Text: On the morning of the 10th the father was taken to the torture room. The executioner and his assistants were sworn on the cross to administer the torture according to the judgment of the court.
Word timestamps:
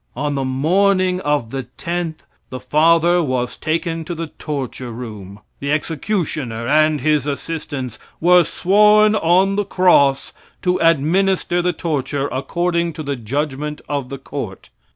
On 0.15 0.33
the 0.33 0.43
morning 0.43 1.19
of 1.19 1.51
the 1.51 1.67
10th 1.77 2.21
the 2.49 2.59
father 2.59 3.21
was 3.21 3.55
taken 3.55 4.03
to 4.05 4.15
the 4.15 4.25
torture 4.25 4.91
room. 4.91 5.41
The 5.59 5.71
executioner 5.71 6.67
and 6.67 7.01
his 7.01 7.27
assistants 7.27 7.99
were 8.19 8.43
sworn 8.43 9.13
on 9.15 9.57
the 9.57 9.63
cross 9.65 10.33
to 10.63 10.79
administer 10.81 11.61
the 11.61 11.73
torture 11.73 12.27
according 12.31 12.93
to 12.93 13.03
the 13.03 13.15
judgment 13.15 13.79
of 13.87 14.09
the 14.09 14.17
court. 14.17 14.71